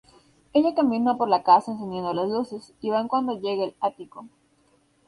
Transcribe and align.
Ella 0.53 0.73
camina 0.73 1.15
por 1.15 1.29
la 1.29 1.43
casa 1.43 1.71
encendiendo 1.73 2.11
las 2.15 2.27
luces, 2.27 2.73
y 2.81 2.89
van 2.89 3.07
cuando 3.07 3.39
llega 3.39 3.65
el 3.65 3.75
ático. 3.81 4.27